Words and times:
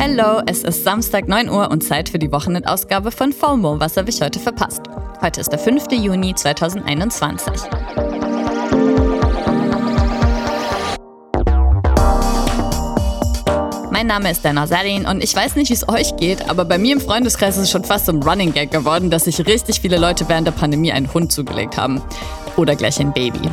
Hallo, 0.00 0.42
es 0.46 0.62
ist 0.62 0.84
Samstag 0.84 1.28
9 1.28 1.48
Uhr 1.48 1.70
und 1.70 1.82
Zeit 1.82 2.08
für 2.08 2.18
die 2.18 2.30
Wochenendausgabe 2.30 3.10
von 3.10 3.32
FOMO. 3.32 3.80
Was 3.80 3.96
habe 3.96 4.10
ich 4.10 4.20
heute 4.20 4.38
verpasst? 4.38 4.82
Heute 5.20 5.40
ist 5.40 5.50
der 5.50 5.58
5. 5.58 5.90
Juni 5.92 6.34
2021. 6.34 7.52
Mein 13.90 14.06
Name 14.06 14.30
ist 14.30 14.44
Dana 14.44 14.66
Salin 14.66 15.06
und 15.06 15.24
ich 15.24 15.34
weiß 15.34 15.56
nicht, 15.56 15.70
wie 15.70 15.74
es 15.74 15.88
euch 15.88 16.16
geht, 16.16 16.50
aber 16.50 16.64
bei 16.64 16.78
mir 16.78 16.92
im 16.92 17.00
Freundeskreis 17.00 17.56
ist 17.56 17.62
es 17.62 17.70
schon 17.70 17.84
fast 17.84 18.06
so 18.06 18.12
ein 18.12 18.22
Running 18.22 18.52
Gag 18.52 18.70
geworden, 18.70 19.08
dass 19.10 19.24
sich 19.24 19.44
richtig 19.46 19.80
viele 19.80 19.96
Leute 19.96 20.28
während 20.28 20.46
der 20.46 20.52
Pandemie 20.52 20.92
einen 20.92 21.12
Hund 21.14 21.32
zugelegt 21.32 21.76
haben. 21.78 22.02
Oder 22.56 22.76
gleich 22.76 23.00
ein 23.00 23.12
Baby. 23.12 23.48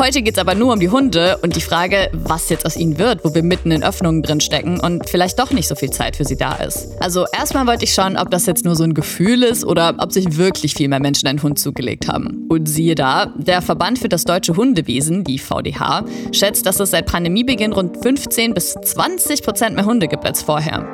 Heute 0.00 0.22
geht 0.22 0.34
es 0.34 0.38
aber 0.38 0.54
nur 0.54 0.72
um 0.72 0.78
die 0.78 0.90
Hunde 0.90 1.38
und 1.42 1.56
die 1.56 1.60
Frage, 1.60 2.08
was 2.12 2.48
jetzt 2.50 2.64
aus 2.64 2.76
ihnen 2.76 2.98
wird, 2.98 3.24
wo 3.24 3.34
wir 3.34 3.42
mitten 3.42 3.72
in 3.72 3.82
Öffnungen 3.82 4.22
drin 4.22 4.40
stecken 4.40 4.78
und 4.78 5.10
vielleicht 5.10 5.40
doch 5.40 5.50
nicht 5.50 5.66
so 5.66 5.74
viel 5.74 5.90
Zeit 5.90 6.14
für 6.14 6.24
sie 6.24 6.36
da 6.36 6.54
ist. 6.54 6.90
Also 7.00 7.26
erstmal 7.36 7.66
wollte 7.66 7.84
ich 7.84 7.92
schauen, 7.92 8.16
ob 8.16 8.30
das 8.30 8.46
jetzt 8.46 8.64
nur 8.64 8.76
so 8.76 8.84
ein 8.84 8.94
Gefühl 8.94 9.42
ist 9.42 9.64
oder 9.64 9.96
ob 9.98 10.12
sich 10.12 10.36
wirklich 10.36 10.74
viel 10.74 10.86
mehr 10.86 11.00
Menschen 11.00 11.26
einen 11.26 11.42
Hund 11.42 11.58
zugelegt 11.58 12.06
haben. 12.06 12.46
Und 12.48 12.68
siehe 12.68 12.94
da, 12.94 13.34
der 13.36 13.60
Verband 13.60 13.98
für 13.98 14.08
das 14.08 14.24
deutsche 14.24 14.56
Hundewesen, 14.56 15.24
die 15.24 15.40
VDH, 15.40 16.04
schätzt, 16.30 16.66
dass 16.66 16.78
es 16.78 16.92
seit 16.92 17.06
Pandemiebeginn 17.06 17.72
rund 17.72 17.96
15 18.00 18.54
bis 18.54 18.74
20 18.74 19.42
Prozent 19.42 19.74
mehr 19.74 19.84
Hunde 19.84 20.06
gibt 20.06 20.24
als 20.24 20.42
vorher. 20.42 20.86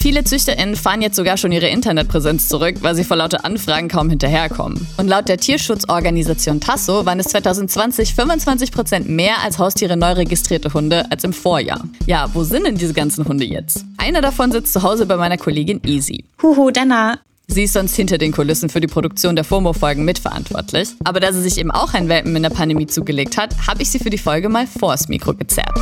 Viele 0.00 0.22
ZüchterInnen 0.22 0.76
fahren 0.76 1.02
jetzt 1.02 1.16
sogar 1.16 1.36
schon 1.36 1.50
ihre 1.50 1.68
Internetpräsenz 1.68 2.48
zurück, 2.48 2.76
weil 2.82 2.94
sie 2.94 3.02
vor 3.02 3.16
lauter 3.16 3.44
Anfragen 3.44 3.88
kaum 3.88 4.08
hinterherkommen. 4.08 4.86
Und 4.96 5.08
laut 5.08 5.28
der 5.28 5.38
Tierschutzorganisation 5.38 6.60
Tasso 6.60 7.04
waren 7.04 7.18
es 7.18 7.26
2020 7.26 8.14
25 8.14 8.70
Prozent 8.70 9.08
mehr 9.08 9.42
als 9.42 9.58
Haustiere 9.58 9.96
neu 9.96 10.12
registrierte 10.12 10.72
Hunde 10.72 11.10
als 11.10 11.24
im 11.24 11.32
Vorjahr. 11.32 11.82
Ja, 12.06 12.30
wo 12.32 12.44
sind 12.44 12.64
denn 12.64 12.76
diese 12.76 12.94
ganzen 12.94 13.26
Hunde 13.26 13.44
jetzt? 13.44 13.84
Einer 13.96 14.20
davon 14.20 14.52
sitzt 14.52 14.72
zu 14.72 14.84
Hause 14.84 15.04
bei 15.04 15.16
meiner 15.16 15.36
Kollegin 15.36 15.80
Easy. 15.84 16.24
Huhu, 16.42 16.70
Dana. 16.70 17.18
Sie 17.48 17.64
ist 17.64 17.72
sonst 17.72 17.96
hinter 17.96 18.18
den 18.18 18.30
Kulissen 18.30 18.68
für 18.68 18.80
die 18.80 18.86
Produktion 18.86 19.34
der 19.34 19.44
FOMO-Folgen 19.44 20.04
mitverantwortlich. 20.04 20.90
Aber 21.02 21.18
da 21.18 21.32
sie 21.32 21.40
sich 21.40 21.58
eben 21.58 21.70
auch 21.70 21.94
ein 21.94 22.08
Welpen 22.08 22.36
in 22.36 22.42
der 22.42 22.50
Pandemie 22.50 22.86
zugelegt 22.86 23.36
hat, 23.36 23.54
habe 23.66 23.82
ich 23.82 23.90
sie 23.90 23.98
für 23.98 24.10
die 24.10 24.18
Folge 24.18 24.48
mal 24.48 24.66
vors 24.66 25.08
Mikro 25.08 25.34
gezerrt. 25.34 25.76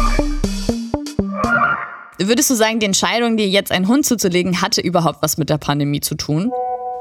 Würdest 2.18 2.48
du 2.48 2.54
sagen, 2.54 2.80
die 2.80 2.86
Entscheidung, 2.86 3.36
dir 3.36 3.48
jetzt 3.48 3.70
einen 3.70 3.88
Hund 3.88 4.06
zuzulegen, 4.06 4.62
hatte 4.62 4.80
überhaupt 4.80 5.18
was 5.22 5.36
mit 5.36 5.50
der 5.50 5.58
Pandemie 5.58 6.00
zu 6.00 6.14
tun? 6.14 6.50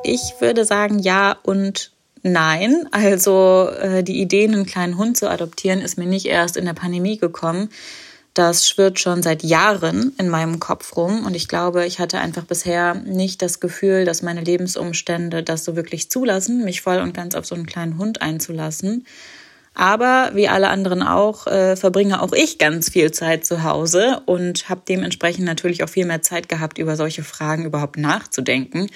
Ich 0.03 0.35
würde 0.39 0.65
sagen 0.65 0.99
ja 0.99 1.37
und 1.43 1.91
nein. 2.21 2.87
Also 2.91 3.69
äh, 3.79 4.03
die 4.03 4.19
Idee, 4.21 4.43
einen 4.45 4.65
kleinen 4.65 4.97
Hund 4.97 5.15
zu 5.15 5.29
adoptieren, 5.29 5.79
ist 5.79 5.97
mir 5.97 6.05
nicht 6.05 6.25
erst 6.25 6.57
in 6.57 6.65
der 6.65 6.73
Pandemie 6.73 7.17
gekommen. 7.17 7.69
Das 8.33 8.67
schwirrt 8.67 8.99
schon 8.99 9.23
seit 9.23 9.43
Jahren 9.43 10.11
in 10.17 10.27
meinem 10.27 10.59
Kopf 10.59 10.97
rum 10.97 11.25
und 11.25 11.35
ich 11.35 11.47
glaube, 11.47 11.85
ich 11.85 11.99
hatte 11.99 12.19
einfach 12.19 12.43
bisher 12.43 12.93
nicht 12.93 13.41
das 13.41 13.61
Gefühl, 13.61 14.03
dass 14.03 14.21
meine 14.21 14.41
Lebensumstände 14.41 15.41
das 15.41 15.63
so 15.63 15.77
wirklich 15.77 16.11
zulassen, 16.11 16.65
mich 16.65 16.81
voll 16.81 16.97
und 16.97 17.13
ganz 17.13 17.33
auf 17.35 17.45
so 17.45 17.55
einen 17.55 17.65
kleinen 17.65 17.97
Hund 17.97 18.21
einzulassen. 18.21 19.05
Aber 19.75 20.31
wie 20.33 20.47
alle 20.47 20.69
anderen 20.69 21.03
auch, 21.03 21.47
äh, 21.47 21.75
verbringe 21.75 22.21
auch 22.21 22.31
ich 22.31 22.57
ganz 22.57 22.89
viel 22.89 23.11
Zeit 23.11 23.45
zu 23.45 23.63
Hause 23.63 24.21
und 24.25 24.69
habe 24.69 24.81
dementsprechend 24.87 25.45
natürlich 25.45 25.83
auch 25.83 25.89
viel 25.89 26.05
mehr 26.05 26.21
Zeit 26.21 26.47
gehabt, 26.47 26.77
über 26.77 26.95
solche 26.95 27.23
Fragen 27.23 27.65
überhaupt 27.65 27.97
nachzudenken. 27.97 28.87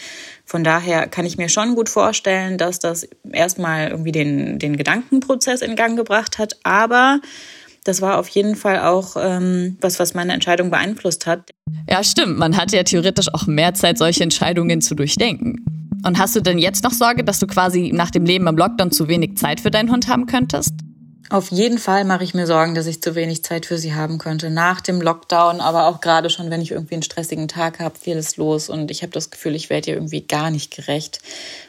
Von 0.45 0.63
daher 0.63 1.07
kann 1.07 1.25
ich 1.25 1.37
mir 1.37 1.49
schon 1.49 1.75
gut 1.75 1.89
vorstellen, 1.89 2.57
dass 2.57 2.79
das 2.79 3.07
erstmal 3.29 3.89
irgendwie 3.89 4.13
den, 4.13 4.57
den 4.57 4.77
Gedankenprozess 4.77 5.61
in 5.61 5.75
Gang 5.75 5.97
gebracht 5.97 6.37
hat. 6.37 6.57
Aber 6.63 7.19
das 7.83 8.01
war 8.01 8.17
auf 8.17 8.29
jeden 8.29 8.55
Fall 8.55 8.79
auch 8.79 9.17
ähm, 9.19 9.77
was, 9.81 9.99
was 9.99 10.13
meine 10.13 10.33
Entscheidung 10.33 10.69
beeinflusst 10.69 11.25
hat. 11.25 11.49
Ja, 11.89 12.03
stimmt. 12.03 12.37
Man 12.37 12.55
hatte 12.55 12.77
ja 12.77 12.83
theoretisch 12.83 13.33
auch 13.33 13.47
mehr 13.47 13.73
Zeit, 13.73 13.97
solche 13.97 14.23
Entscheidungen 14.23 14.81
zu 14.81 14.95
durchdenken. 14.95 15.78
Und 16.05 16.17
hast 16.17 16.35
du 16.35 16.41
denn 16.41 16.57
jetzt 16.57 16.83
noch 16.83 16.93
Sorge, 16.93 17.23
dass 17.23 17.39
du 17.39 17.47
quasi 17.47 17.91
nach 17.93 18.11
dem 18.11 18.25
Leben 18.25 18.47
im 18.47 18.57
Lockdown 18.57 18.91
zu 18.91 19.07
wenig 19.07 19.37
Zeit 19.37 19.59
für 19.59 19.71
deinen 19.71 19.91
Hund 19.91 20.07
haben 20.07 20.25
könntest? 20.25 20.73
Auf 21.31 21.51
jeden 21.51 21.77
Fall 21.77 22.05
mache 22.05 22.23
ich 22.23 22.33
mir 22.33 22.47
Sorgen, 22.47 22.73
dass 22.73 22.87
ich 22.87 23.03
zu 23.03 23.13
wenig 23.13 23.43
Zeit 23.43 23.67
für 23.67 23.77
sie 23.77 23.93
haben 23.93 24.17
könnte. 24.17 24.49
Nach 24.49 24.81
dem 24.81 24.99
Lockdown, 24.99 25.61
aber 25.61 25.85
auch 25.85 26.01
gerade 26.01 26.31
schon, 26.31 26.49
wenn 26.49 26.61
ich 26.61 26.71
irgendwie 26.71 26.95
einen 26.95 27.03
stressigen 27.03 27.47
Tag 27.47 27.79
habe, 27.79 27.99
vieles 27.99 28.37
los 28.37 28.67
und 28.67 28.89
ich 28.89 29.03
habe 29.03 29.11
das 29.11 29.29
Gefühl, 29.29 29.53
ich 29.53 29.69
werde 29.69 29.91
ihr 29.91 29.97
irgendwie 29.97 30.21
gar 30.21 30.49
nicht 30.49 30.75
gerecht. 30.75 31.19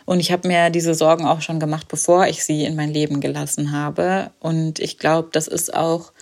Und 0.07 0.19
ich 0.19 0.33
habe 0.33 0.49
mir 0.49 0.71
diese 0.71 0.95
Sorgen 0.95 1.27
auch 1.27 1.43
schon 1.43 1.61
gemacht, 1.61 1.89
bevor 1.89 2.27
ich 2.27 2.43
sie 2.43 2.65
in 2.65 2.75
mein 2.75 2.91
Leben 2.91 3.21
gelassen 3.21 3.71
habe. 3.71 4.31
Und 4.41 4.79
ich 4.79 4.97
glaube, 4.97 5.29
das 5.33 5.47
ist 5.47 5.75
auch 5.75 6.13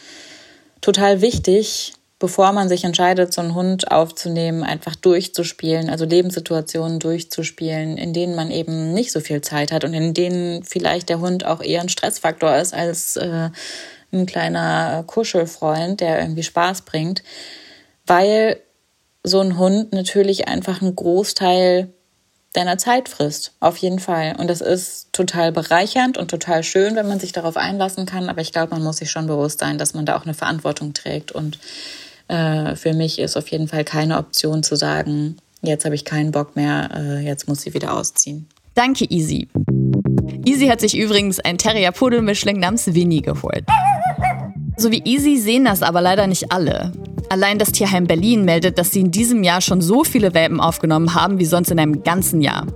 total 0.80 1.20
wichtig, 1.20 1.92
bevor 2.18 2.52
man 2.52 2.68
sich 2.68 2.84
entscheidet, 2.84 3.32
so 3.32 3.40
einen 3.40 3.54
Hund 3.54 3.92
aufzunehmen, 3.92 4.64
einfach 4.64 4.96
durchzuspielen, 4.96 5.88
also 5.88 6.04
Lebenssituationen 6.04 6.98
durchzuspielen, 6.98 7.96
in 7.96 8.12
denen 8.12 8.34
man 8.34 8.50
eben 8.50 8.92
nicht 8.92 9.12
so 9.12 9.20
viel 9.20 9.40
Zeit 9.40 9.70
hat 9.70 9.84
und 9.84 9.94
in 9.94 10.14
denen 10.14 10.64
vielleicht 10.64 11.08
der 11.08 11.20
Hund 11.20 11.44
auch 11.44 11.62
eher 11.62 11.80
ein 11.80 11.88
Stressfaktor 11.88 12.56
ist 12.56 12.74
als 12.74 13.16
äh, 13.16 13.50
ein 14.12 14.26
kleiner 14.26 15.04
Kuschelfreund, 15.06 16.00
der 16.00 16.20
irgendwie 16.20 16.42
Spaß 16.42 16.82
bringt, 16.82 17.22
weil 18.06 18.60
so 19.22 19.40
ein 19.40 19.58
Hund 19.58 19.92
natürlich 19.92 20.48
einfach 20.48 20.80
einen 20.80 20.96
Großteil 20.96 21.92
deiner 22.54 22.78
Zeit 22.78 23.08
frisst, 23.08 23.52
auf 23.60 23.76
jeden 23.76 23.98
Fall. 23.98 24.34
Und 24.38 24.48
das 24.48 24.60
ist 24.60 25.12
total 25.12 25.52
bereichernd 25.52 26.16
und 26.16 26.30
total 26.30 26.64
schön, 26.64 26.96
wenn 26.96 27.06
man 27.06 27.20
sich 27.20 27.32
darauf 27.32 27.56
einlassen 27.56 28.06
kann. 28.06 28.28
Aber 28.28 28.40
ich 28.40 28.52
glaube, 28.52 28.74
man 28.74 28.82
muss 28.82 28.96
sich 28.96 29.10
schon 29.10 29.26
bewusst 29.26 29.60
sein, 29.60 29.78
dass 29.78 29.94
man 29.94 30.06
da 30.06 30.16
auch 30.16 30.24
eine 30.24 30.34
Verantwortung 30.34 30.94
trägt 30.94 31.30
und 31.30 31.58
äh, 32.28 32.76
für 32.76 32.92
mich 32.92 33.18
ist 33.18 33.36
auf 33.36 33.48
jeden 33.48 33.68
Fall 33.68 33.84
keine 33.84 34.18
Option 34.18 34.62
zu 34.62 34.76
sagen, 34.76 35.36
jetzt 35.62 35.84
habe 35.84 35.94
ich 35.94 36.04
keinen 36.04 36.30
Bock 36.30 36.56
mehr, 36.56 36.90
äh, 36.94 37.24
jetzt 37.24 37.48
muss 37.48 37.62
sie 37.62 37.74
wieder 37.74 37.94
ausziehen. 37.94 38.46
Danke, 38.74 39.06
Easy. 39.10 39.48
Easy 40.44 40.68
hat 40.68 40.80
sich 40.80 40.96
übrigens 40.96 41.40
ein 41.40 41.58
Terrier-Pudel-Mischling 41.58 42.60
namens 42.60 42.94
Winnie 42.94 43.22
geholt. 43.22 43.64
So 44.76 44.92
wie 44.92 45.02
Easy 45.04 45.38
sehen 45.38 45.64
das 45.64 45.82
aber 45.82 46.00
leider 46.00 46.28
nicht 46.28 46.52
alle. 46.52 46.92
Allein 47.30 47.58
das 47.58 47.72
Tierheim 47.72 48.06
Berlin 48.06 48.44
meldet, 48.44 48.78
dass 48.78 48.92
sie 48.92 49.00
in 49.00 49.10
diesem 49.10 49.42
Jahr 49.42 49.60
schon 49.60 49.80
so 49.80 50.04
viele 50.04 50.34
Welpen 50.34 50.60
aufgenommen 50.60 51.14
haben 51.14 51.38
wie 51.38 51.44
sonst 51.44 51.70
in 51.70 51.80
einem 51.80 52.04
ganzen 52.04 52.40
Jahr. 52.40 52.66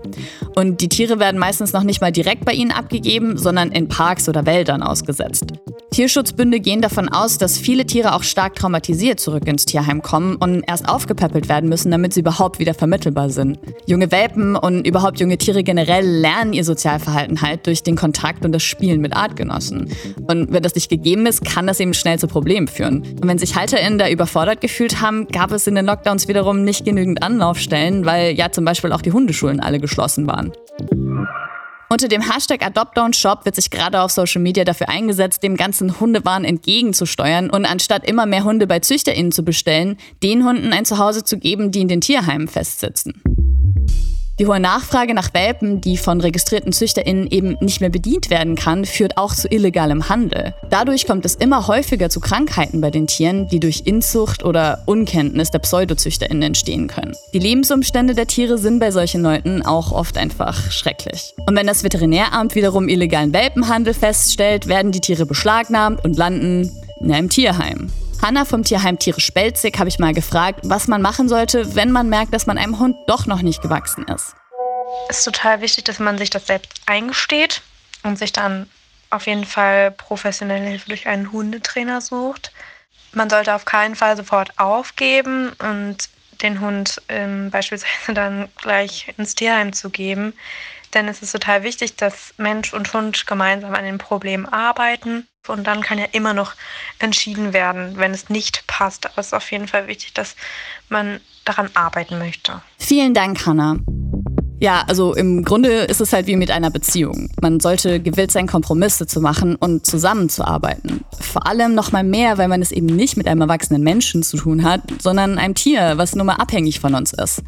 Und 0.54 0.80
die 0.80 0.88
Tiere 0.88 1.18
werden 1.18 1.38
meistens 1.38 1.72
noch 1.72 1.82
nicht 1.82 2.00
mal 2.00 2.12
direkt 2.12 2.44
bei 2.44 2.52
ihnen 2.52 2.70
abgegeben, 2.70 3.36
sondern 3.36 3.70
in 3.72 3.88
Parks 3.88 4.28
oder 4.28 4.46
Wäldern 4.46 4.82
ausgesetzt. 4.82 5.52
Tierschutzbünde 5.92 6.60
gehen 6.60 6.80
davon 6.80 7.10
aus, 7.10 7.36
dass 7.36 7.58
viele 7.58 7.84
Tiere 7.84 8.14
auch 8.14 8.22
stark 8.22 8.54
traumatisiert 8.54 9.20
zurück 9.20 9.46
ins 9.46 9.66
Tierheim 9.66 10.00
kommen 10.00 10.36
und 10.36 10.64
erst 10.66 10.88
aufgepäppelt 10.88 11.50
werden 11.50 11.68
müssen, 11.68 11.90
damit 11.90 12.14
sie 12.14 12.20
überhaupt 12.20 12.58
wieder 12.58 12.72
vermittelbar 12.72 13.28
sind. 13.28 13.58
Junge 13.84 14.10
Welpen 14.10 14.56
und 14.56 14.86
überhaupt 14.86 15.20
junge 15.20 15.36
Tiere 15.36 15.62
generell 15.62 16.06
lernen 16.06 16.54
ihr 16.54 16.64
Sozialverhalten 16.64 17.42
halt 17.42 17.66
durch 17.66 17.82
den 17.82 17.94
Kontakt 17.94 18.46
und 18.46 18.52
das 18.52 18.62
Spielen 18.62 19.02
mit 19.02 19.14
Artgenossen. 19.14 19.92
Und 20.26 20.50
wenn 20.50 20.62
das 20.62 20.74
nicht 20.74 20.88
gegeben 20.88 21.26
ist, 21.26 21.44
kann 21.44 21.66
das 21.66 21.78
eben 21.78 21.92
schnell 21.92 22.18
zu 22.18 22.26
Problemen 22.26 22.68
führen. 22.68 23.02
Und 23.20 23.28
wenn 23.28 23.36
sich 23.36 23.54
HalterInnen 23.54 23.98
da 23.98 24.08
überfordert 24.08 24.62
gefühlt 24.62 25.02
haben, 25.02 25.28
gab 25.28 25.52
es 25.52 25.66
in 25.66 25.74
den 25.74 25.84
Lockdowns 25.84 26.26
wiederum 26.26 26.64
nicht 26.64 26.86
genügend 26.86 27.22
Anlaufstellen, 27.22 28.06
weil 28.06 28.32
ja 28.32 28.50
zum 28.50 28.64
Beispiel 28.64 28.92
auch 28.92 29.02
die 29.02 29.12
Hundeschulen 29.12 29.60
alle 29.60 29.78
geschlossen 29.78 30.26
waren. 30.26 30.51
Unter 31.92 32.08
dem 32.08 32.22
Hashtag 32.22 32.64
AdoptDownShop 32.64 33.44
wird 33.44 33.54
sich 33.54 33.68
gerade 33.68 34.00
auf 34.00 34.10
Social 34.10 34.40
Media 34.40 34.64
dafür 34.64 34.88
eingesetzt, 34.88 35.42
dem 35.42 35.58
ganzen 35.58 36.00
Hundewahn 36.00 36.42
entgegenzusteuern 36.42 37.50
und 37.50 37.66
anstatt 37.66 38.08
immer 38.08 38.24
mehr 38.24 38.44
Hunde 38.44 38.66
bei 38.66 38.78
ZüchterInnen 38.78 39.30
zu 39.30 39.42
bestellen, 39.42 39.98
den 40.22 40.42
Hunden 40.42 40.72
ein 40.72 40.86
Zuhause 40.86 41.22
zu 41.22 41.36
geben, 41.36 41.70
die 41.70 41.82
in 41.82 41.88
den 41.88 42.00
Tierheimen 42.00 42.48
festsitzen. 42.48 43.20
Die 44.38 44.46
hohe 44.46 44.60
Nachfrage 44.60 45.12
nach 45.12 45.34
Welpen, 45.34 45.82
die 45.82 45.98
von 45.98 46.20
registrierten 46.20 46.72
ZüchterInnen 46.72 47.30
eben 47.30 47.58
nicht 47.60 47.82
mehr 47.82 47.90
bedient 47.90 48.30
werden 48.30 48.56
kann, 48.56 48.86
führt 48.86 49.18
auch 49.18 49.34
zu 49.34 49.46
illegalem 49.48 50.08
Handel. 50.08 50.54
Dadurch 50.70 51.06
kommt 51.06 51.26
es 51.26 51.34
immer 51.34 51.66
häufiger 51.68 52.08
zu 52.08 52.18
Krankheiten 52.18 52.80
bei 52.80 52.90
den 52.90 53.06
Tieren, 53.06 53.46
die 53.48 53.60
durch 53.60 53.82
Inzucht 53.84 54.42
oder 54.42 54.84
Unkenntnis 54.86 55.50
der 55.50 55.58
PseudozüchterInnen 55.58 56.42
entstehen 56.42 56.86
können. 56.86 57.14
Die 57.34 57.40
Lebensumstände 57.40 58.14
der 58.14 58.26
Tiere 58.26 58.56
sind 58.56 58.78
bei 58.78 58.90
solchen 58.90 59.22
Leuten 59.22 59.60
auch 59.60 59.92
oft 59.92 60.16
einfach 60.16 60.70
schrecklich. 60.70 61.34
Und 61.46 61.54
wenn 61.54 61.66
das 61.66 61.84
Veterinäramt 61.84 62.54
wiederum 62.54 62.88
illegalen 62.88 63.34
Welpenhandel 63.34 63.92
feststellt, 63.92 64.66
werden 64.66 64.92
die 64.92 65.00
Tiere 65.00 65.26
beschlagnahmt 65.26 66.02
und 66.04 66.16
landen 66.16 66.70
in 67.00 67.12
einem 67.12 67.28
Tierheim. 67.28 67.90
Hanna 68.22 68.44
vom 68.44 68.62
Tierheim 68.62 69.00
Tiere 69.00 69.20
Spelzig 69.20 69.80
habe 69.80 69.88
ich 69.88 69.98
mal 69.98 70.14
gefragt, 70.14 70.60
was 70.62 70.86
man 70.86 71.02
machen 71.02 71.28
sollte, 71.28 71.74
wenn 71.74 71.90
man 71.90 72.08
merkt, 72.08 72.32
dass 72.32 72.46
man 72.46 72.56
einem 72.56 72.78
Hund 72.78 72.96
doch 73.08 73.26
noch 73.26 73.42
nicht 73.42 73.62
gewachsen 73.62 74.04
ist. 74.04 74.36
Es 75.08 75.18
ist 75.18 75.24
total 75.24 75.60
wichtig, 75.60 75.84
dass 75.84 75.98
man 75.98 76.18
sich 76.18 76.30
das 76.30 76.46
selbst 76.46 76.82
eingesteht 76.86 77.62
und 78.04 78.16
sich 78.16 78.32
dann 78.32 78.70
auf 79.10 79.26
jeden 79.26 79.44
Fall 79.44 79.90
professionelle 79.90 80.68
Hilfe 80.68 80.88
durch 80.88 81.08
einen 81.08 81.32
Hundetrainer 81.32 82.00
sucht. 82.00 82.52
Man 83.12 83.28
sollte 83.28 83.56
auf 83.56 83.64
keinen 83.64 83.96
Fall 83.96 84.16
sofort 84.16 84.56
aufgeben 84.56 85.50
und 85.58 86.08
den 86.42 86.60
Hund 86.60 87.02
ähm, 87.08 87.50
beispielsweise 87.50 88.14
dann 88.14 88.48
gleich 88.56 89.12
ins 89.18 89.34
Tierheim 89.34 89.72
zu 89.72 89.90
geben. 89.90 90.32
Denn 90.94 91.08
es 91.08 91.22
ist 91.22 91.32
total 91.32 91.64
wichtig, 91.64 91.96
dass 91.96 92.34
Mensch 92.36 92.72
und 92.72 92.92
Hund 92.92 93.26
gemeinsam 93.26 93.74
an 93.74 93.84
dem 93.84 93.98
Problem 93.98 94.46
arbeiten. 94.46 95.26
Und 95.48 95.66
dann 95.66 95.80
kann 95.82 95.98
ja 95.98 96.04
immer 96.12 96.34
noch 96.34 96.52
entschieden 97.00 97.52
werden, 97.52 97.94
wenn 97.96 98.12
es 98.12 98.28
nicht 98.28 98.64
passt. 98.68 99.06
Aber 99.06 99.18
es 99.18 99.28
ist 99.28 99.34
auf 99.34 99.50
jeden 99.50 99.66
Fall 99.66 99.88
wichtig, 99.88 100.14
dass 100.14 100.36
man 100.88 101.20
daran 101.44 101.68
arbeiten 101.74 102.18
möchte. 102.18 102.62
Vielen 102.78 103.12
Dank, 103.12 103.44
Hannah. 103.44 103.78
Ja, 104.60 104.84
also 104.86 105.12
im 105.14 105.44
Grunde 105.44 105.70
ist 105.70 106.00
es 106.00 106.12
halt 106.12 106.28
wie 106.28 106.36
mit 106.36 106.52
einer 106.52 106.70
Beziehung. 106.70 107.28
Man 107.40 107.58
sollte 107.58 107.98
gewillt 107.98 108.30
sein, 108.30 108.46
Kompromisse 108.46 109.08
zu 109.08 109.20
machen 109.20 109.56
und 109.56 109.84
zusammenzuarbeiten. 109.84 111.04
Vor 111.20 111.48
allem 111.48 111.74
noch 111.74 111.90
mal 111.90 112.04
mehr, 112.04 112.38
weil 112.38 112.46
man 112.46 112.62
es 112.62 112.70
eben 112.70 112.86
nicht 112.86 113.16
mit 113.16 113.26
einem 113.26 113.40
erwachsenen 113.40 113.82
Menschen 113.82 114.22
zu 114.22 114.36
tun 114.36 114.62
hat, 114.62 114.82
sondern 115.00 115.38
einem 115.38 115.56
Tier, 115.56 115.98
was 115.98 116.14
nur 116.14 116.24
mal 116.24 116.36
abhängig 116.36 116.78
von 116.78 116.94
uns 116.94 117.12
ist. 117.12 117.42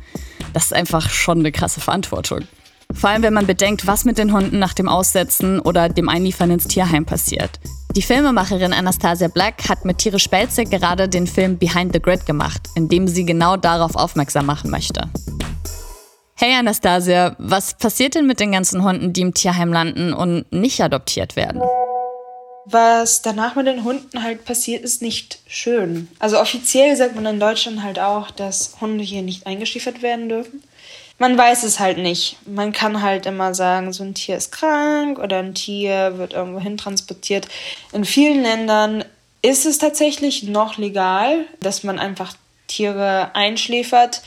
Das 0.52 0.64
ist 0.64 0.72
einfach 0.72 1.08
schon 1.10 1.38
eine 1.38 1.52
krasse 1.52 1.78
Verantwortung. 1.78 2.40
Vor 2.92 3.10
allem, 3.10 3.22
wenn 3.22 3.34
man 3.34 3.46
bedenkt, 3.46 3.86
was 3.86 4.04
mit 4.04 4.18
den 4.18 4.32
Hunden 4.32 4.58
nach 4.58 4.74
dem 4.74 4.88
Aussetzen 4.88 5.60
oder 5.60 5.88
dem 5.88 6.08
Einliefern 6.08 6.50
ins 6.50 6.66
Tierheim 6.66 7.06
passiert. 7.06 7.60
Die 7.96 8.02
Filmemacherin 8.02 8.72
Anastasia 8.72 9.28
Black 9.28 9.68
hat 9.68 9.84
mit 9.84 9.98
Tiere 9.98 10.18
Spelze 10.18 10.64
gerade 10.64 11.08
den 11.08 11.28
Film 11.28 11.58
Behind 11.58 11.92
the 11.92 12.02
Grid 12.02 12.26
gemacht, 12.26 12.62
in 12.74 12.88
dem 12.88 13.06
sie 13.06 13.24
genau 13.24 13.56
darauf 13.56 13.94
aufmerksam 13.94 14.46
machen 14.46 14.68
möchte. 14.68 15.08
Hey 16.34 16.54
Anastasia, 16.54 17.36
was 17.38 17.74
passiert 17.74 18.16
denn 18.16 18.26
mit 18.26 18.40
den 18.40 18.50
ganzen 18.50 18.82
Hunden, 18.82 19.12
die 19.12 19.20
im 19.20 19.32
Tierheim 19.32 19.72
landen 19.72 20.12
und 20.12 20.50
nicht 20.50 20.80
adoptiert 20.80 21.36
werden? 21.36 21.62
Was 22.64 23.22
danach 23.22 23.54
mit 23.54 23.68
den 23.68 23.84
Hunden 23.84 24.24
halt 24.24 24.44
passiert, 24.44 24.82
ist 24.82 25.00
nicht 25.00 25.38
schön. 25.46 26.08
Also 26.18 26.40
offiziell 26.40 26.96
sagt 26.96 27.14
man 27.14 27.26
in 27.26 27.38
Deutschland 27.38 27.84
halt 27.84 28.00
auch, 28.00 28.32
dass 28.32 28.74
Hunde 28.80 29.04
hier 29.04 29.22
nicht 29.22 29.46
eingeschliefert 29.46 30.02
werden 30.02 30.28
dürfen. 30.28 30.64
Man 31.18 31.38
weiß 31.38 31.62
es 31.62 31.78
halt 31.78 31.98
nicht. 31.98 32.38
Man 32.46 32.72
kann 32.72 33.00
halt 33.00 33.26
immer 33.26 33.54
sagen, 33.54 33.92
so 33.92 34.02
ein 34.02 34.14
Tier 34.14 34.36
ist 34.36 34.50
krank 34.50 35.18
oder 35.18 35.38
ein 35.38 35.54
Tier 35.54 36.18
wird 36.18 36.32
irgendwo 36.32 36.60
hin 36.60 36.76
transportiert. 36.76 37.48
In 37.92 38.04
vielen 38.04 38.42
Ländern 38.42 39.04
ist 39.42 39.66
es 39.66 39.78
tatsächlich 39.78 40.42
noch 40.42 40.76
legal, 40.76 41.44
dass 41.60 41.84
man 41.84 41.98
einfach 41.98 42.34
Tiere 42.66 43.34
einschläfert, 43.34 44.22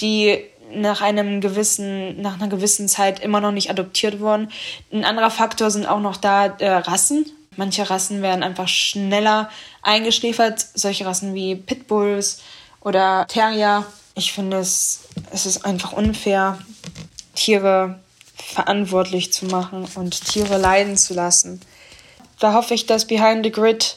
die 0.00 0.44
nach 0.74 1.00
einem 1.00 1.40
gewissen, 1.40 2.20
nach 2.20 2.34
einer 2.34 2.48
gewissen 2.48 2.88
Zeit 2.88 3.20
immer 3.20 3.40
noch 3.40 3.52
nicht 3.52 3.70
adoptiert 3.70 4.20
wurden. 4.20 4.50
Ein 4.92 5.04
anderer 5.04 5.30
Faktor 5.30 5.70
sind 5.70 5.86
auch 5.86 6.00
noch 6.00 6.16
da 6.16 6.46
äh, 6.46 6.68
Rassen. 6.68 7.24
Manche 7.56 7.88
Rassen 7.88 8.20
werden 8.22 8.42
einfach 8.42 8.68
schneller 8.68 9.48
eingeschläfert, 9.82 10.64
solche 10.74 11.06
Rassen 11.06 11.34
wie 11.34 11.56
Pitbulls 11.56 12.42
oder 12.80 13.26
Terrier. 13.28 13.86
Ich 14.18 14.32
finde 14.32 14.58
es, 14.58 15.02
es 15.30 15.46
ist 15.46 15.64
einfach 15.64 15.92
unfair, 15.92 16.58
Tiere 17.36 18.00
verantwortlich 18.34 19.32
zu 19.32 19.46
machen 19.46 19.86
und 19.94 20.26
Tiere 20.26 20.58
leiden 20.58 20.96
zu 20.96 21.14
lassen. 21.14 21.60
Da 22.40 22.52
hoffe 22.52 22.74
ich, 22.74 22.86
dass 22.86 23.06
Behind 23.06 23.44
the 23.44 23.52
Grid 23.52 23.96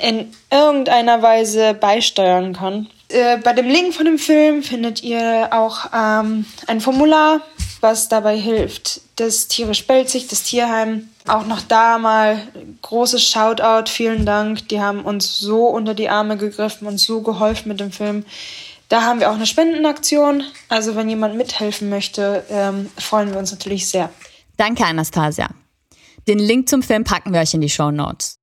in 0.00 0.32
irgendeiner 0.50 1.22
Weise 1.22 1.72
beisteuern 1.72 2.52
kann. 2.52 2.88
Äh, 3.08 3.38
bei 3.38 3.54
dem 3.54 3.66
Link 3.66 3.94
von 3.94 4.04
dem 4.04 4.18
Film 4.18 4.62
findet 4.62 5.02
ihr 5.02 5.48
auch 5.52 5.86
ähm, 5.94 6.44
ein 6.66 6.80
Formular, 6.82 7.40
was 7.80 8.08
dabei 8.08 8.38
hilft. 8.38 9.00
Das 9.16 9.48
Tiere 9.48 9.74
spellt 9.74 10.10
sich, 10.10 10.28
das 10.28 10.42
Tierheim. 10.42 11.08
Auch 11.26 11.46
noch 11.46 11.62
da 11.62 11.98
mal 11.98 12.40
großes 12.82 13.26
Shoutout, 13.26 13.90
vielen 13.90 14.26
Dank. 14.26 14.68
Die 14.68 14.80
haben 14.80 15.02
uns 15.02 15.38
so 15.38 15.66
unter 15.66 15.94
die 15.94 16.08
Arme 16.08 16.36
gegriffen 16.36 16.86
und 16.86 16.98
so 16.98 17.22
geholfen 17.22 17.68
mit 17.68 17.80
dem 17.80 17.92
Film. 17.92 18.24
Da 18.92 19.04
haben 19.04 19.20
wir 19.20 19.30
auch 19.30 19.36
eine 19.36 19.46
Spendenaktion. 19.46 20.42
Also 20.68 20.94
wenn 20.96 21.08
jemand 21.08 21.34
mithelfen 21.34 21.88
möchte, 21.88 22.44
ähm, 22.50 22.90
freuen 22.98 23.30
wir 23.30 23.38
uns 23.38 23.50
natürlich 23.50 23.88
sehr. 23.88 24.10
Danke, 24.58 24.84
Anastasia. 24.84 25.48
Den 26.28 26.38
Link 26.38 26.68
zum 26.68 26.82
Film 26.82 27.02
packen 27.02 27.32
wir 27.32 27.40
euch 27.40 27.54
in 27.54 27.62
die 27.62 27.70
Show 27.70 27.90
Notes. 27.90 28.36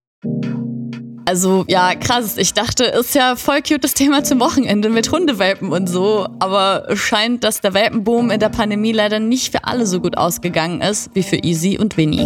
Also 1.28 1.66
ja, 1.68 1.94
krass. 1.94 2.36
Ich 2.38 2.56
dachte, 2.56 2.86
ist 2.86 3.14
ja 3.14 3.36
voll 3.36 3.62
cute 3.62 3.84
das 3.84 3.94
Thema 3.94 4.24
zum 4.24 4.40
Wochenende 4.40 4.90
mit 4.90 5.12
Hundewelpen 5.12 5.72
und 5.72 5.88
so. 5.88 6.28
Aber 6.40 6.88
es 6.90 6.98
scheint, 6.98 7.44
dass 7.44 7.62
der 7.62 7.76
Welpenboom 7.76 8.32
in 8.32 8.40
der 8.40 8.50
Pandemie 8.50 8.92
leider 8.92 9.20
nicht 9.20 9.52
für 9.52 9.66
alle 9.66 9.86
so 9.86 10.00
gut 10.02 10.18
ausgegangen 10.18 10.82
ist 10.82 11.12
wie 11.14 11.22
für 11.22 11.36
Easy 11.36 11.78
und 11.78 11.96
Winnie. 11.96 12.26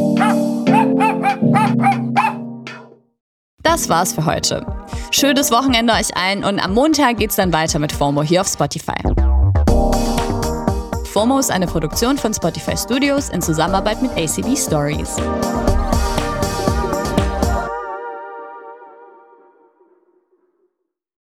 Das 3.64 3.88
war's 3.88 4.14
für 4.14 4.26
heute. 4.26 4.66
Schönes 5.12 5.50
Wochenende 5.50 5.94
euch 5.94 6.16
allen 6.18 6.44
und 6.44 6.60
am 6.60 6.74
Montag 6.74 7.18
geht's 7.18 7.38
dann 7.38 7.54
weiter 7.54 7.80
mit 7.80 7.94
FOMO 7.94 8.22
hier 8.22 8.42
auf 8.42 8.48
Spotify. 8.48 9.02
FOMO 11.06 11.40
ist 11.40 11.50
eine 11.50 11.66
Produktion 11.66 12.18
von 12.18 12.34
Spotify 12.34 12.76
Studios 12.76 13.30
in 13.30 13.42
Zusammenarbeit 13.42 14.02
mit 14.02 14.12
ACB 14.12 14.58
Stories. 14.58 15.16